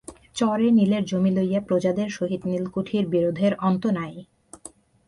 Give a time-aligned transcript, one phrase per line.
[0.35, 4.13] চরে নীলের জমি লইয়া প্রজাদের সহিত নীলকুঠির বিরোধের অন্ত নাই।